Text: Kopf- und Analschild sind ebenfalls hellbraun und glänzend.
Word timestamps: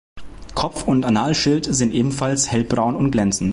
Kopf- 0.55 0.87
und 0.87 1.05
Analschild 1.05 1.65
sind 1.71 1.93
ebenfalls 1.93 2.49
hellbraun 2.51 2.95
und 2.95 3.11
glänzend. 3.11 3.49